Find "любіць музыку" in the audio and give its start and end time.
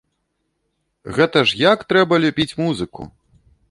2.27-3.01